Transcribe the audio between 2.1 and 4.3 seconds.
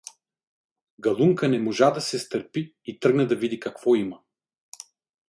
стърпи и тръгна да види какво има.